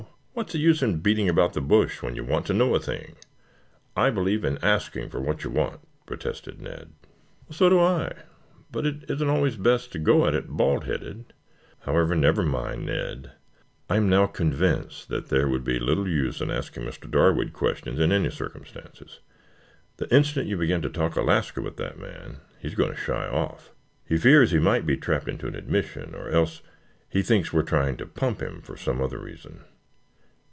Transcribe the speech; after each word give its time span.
What's 0.33 0.53
the 0.53 0.59
use 0.59 0.81
in 0.81 1.01
beating 1.01 1.27
about 1.27 1.53
the 1.53 1.61
bush 1.61 2.01
when 2.01 2.15
you 2.15 2.23
want 2.23 2.45
to 2.47 2.53
know 2.53 2.73
a 2.73 2.79
thing. 2.79 3.15
I 3.97 4.09
believe 4.09 4.45
in 4.45 4.57
asking 4.63 5.09
for 5.09 5.19
what 5.19 5.43
you 5.43 5.49
want," 5.51 5.81
protested 6.05 6.59
Ned. 6.61 6.93
"So 7.51 7.67
do 7.69 7.79
I, 7.81 8.13
but 8.71 8.85
it 8.85 9.09
isn't 9.11 9.27
always 9.29 9.57
best 9.57 9.91
to 9.91 9.99
go 9.99 10.25
at 10.25 10.33
it 10.33 10.47
bald 10.47 10.85
headed. 10.85 11.33
However, 11.81 12.15
never 12.15 12.43
mind, 12.43 12.85
Ned. 12.85 13.33
I 13.89 13.97
am 13.97 14.09
now 14.09 14.25
convinced 14.25 15.09
that 15.09 15.27
there 15.27 15.49
would 15.49 15.65
be 15.65 15.79
little 15.79 16.07
use 16.07 16.39
in 16.41 16.49
asking 16.49 16.83
Mr. 16.83 17.11
Darwood 17.11 17.51
questions 17.53 17.99
in 17.99 18.13
any 18.13 18.31
circumstances. 18.31 19.19
The 19.97 20.11
instant 20.15 20.47
you 20.47 20.55
begin 20.57 20.81
to 20.81 20.89
talk 20.89 21.17
Alaska 21.17 21.61
with 21.61 21.75
that 21.75 21.99
man 21.99 22.37
he 22.57 22.69
is 22.69 22.75
going 22.75 22.91
to 22.91 22.97
shy 22.97 23.27
off. 23.27 23.73
He 24.07 24.17
fears 24.17 24.51
he 24.51 24.59
might 24.59 24.85
be 24.87 24.95
trapped 24.97 25.27
into 25.27 25.47
an 25.47 25.55
admission, 25.55 26.15
or 26.15 26.29
else 26.29 26.61
he 27.09 27.21
thinks 27.21 27.51
we 27.53 27.59
are 27.59 27.63
trying 27.63 27.97
to 27.97 28.05
pump 28.07 28.41
him 28.41 28.61
for 28.61 28.77
some 28.77 29.01
other 29.01 29.19
reason. 29.19 29.65